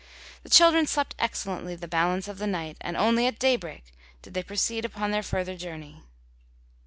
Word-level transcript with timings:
The 0.41 0.49
children 0.49 0.87
slept 0.87 1.13
excellently 1.19 1.75
the 1.75 1.87
balance 1.87 2.27
of 2.27 2.39
the 2.39 2.47
night, 2.47 2.75
and 2.81 2.97
only 2.97 3.27
at 3.27 3.37
daybreak 3.37 3.93
did 4.23 4.33
they 4.33 4.41
proceed 4.41 4.83
upon 4.83 5.11
their 5.11 5.21
further 5.21 5.55
journey. 5.55 6.01